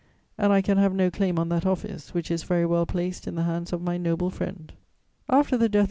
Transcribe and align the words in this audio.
And 0.35 0.51
I 0.51 0.63
can 0.63 0.79
have 0.79 0.95
no 0.95 1.11
claim 1.11 1.37
on 1.37 1.49
that 1.49 1.63
office, 1.63 2.11
which 2.11 2.31
is 2.31 2.41
very 2.41 2.65
well 2.65 2.87
placed 2.87 3.27
in 3.27 3.35
the 3.35 3.43
hands 3.43 3.71
of 3.71 3.83
my 3.83 3.97
noble 3.99 4.31
friend." 4.31 4.73
After 5.29 5.57
the 5.57 5.69
death 5.69 5.75
of 5.79 5.79
M. 5.79 5.79